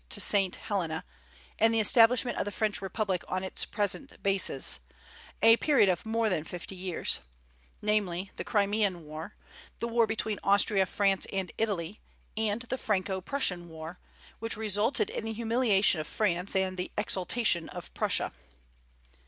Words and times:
to 0.09 0.19
St. 0.19 0.55
Helena 0.55 1.03
and 1.59 1.71
the 1.71 1.79
establishment 1.79 2.35
of 2.39 2.45
the 2.45 2.51
French 2.51 2.81
Republic 2.81 3.23
on 3.27 3.43
its 3.43 3.65
present 3.65 4.17
basis, 4.23 4.79
a 5.43 5.57
period 5.57 5.89
of 5.89 6.07
more 6.07 6.27
than 6.27 6.43
fifty 6.43 6.73
years, 6.75 7.19
namely, 7.83 8.31
the 8.35 8.43
Crimean 8.43 9.05
war; 9.05 9.35
the 9.77 9.87
war 9.87 10.07
between 10.07 10.39
Austria, 10.43 10.87
France, 10.87 11.27
and 11.31 11.51
Italy; 11.59 11.99
and 12.35 12.63
the 12.63 12.79
Franco 12.79 13.21
Prussian 13.21 13.69
war, 13.69 13.99
which 14.39 14.57
resulted 14.57 15.11
in 15.11 15.23
the 15.25 15.33
humiliation 15.33 16.01
of 16.01 16.07
France 16.07 16.55
and 16.55 16.77
the 16.79 16.91
exaltation 16.97 17.69
of 17.69 17.93
Prussia. 17.93 18.31